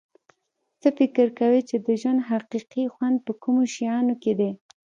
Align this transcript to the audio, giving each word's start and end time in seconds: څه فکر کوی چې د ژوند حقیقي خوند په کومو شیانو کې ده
څه 0.81 0.89
فکر 0.97 1.27
کوی 1.39 1.59
چې 1.69 1.75
د 1.85 1.87
ژوند 2.01 2.25
حقیقي 2.29 2.85
خوند 2.93 3.17
په 3.25 3.31
کومو 3.43 3.63
شیانو 3.73 4.15
کې 4.23 4.33
ده 4.39 4.49